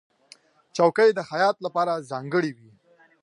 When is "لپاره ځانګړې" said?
1.65-2.51